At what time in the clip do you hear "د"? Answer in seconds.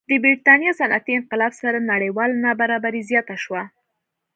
0.09-0.11